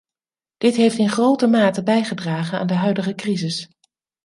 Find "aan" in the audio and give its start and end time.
2.59-2.67